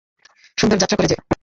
সুন্দর 0.57 0.77
যাত্রা 0.77 0.97
করে 0.97 1.07
যে! 1.07 1.15